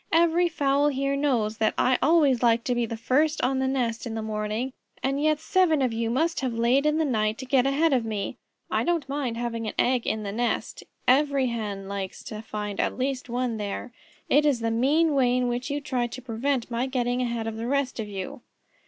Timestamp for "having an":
9.37-9.75